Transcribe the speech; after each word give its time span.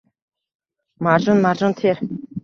Marjon-marjon 1.07 1.73
ter… 1.73 1.99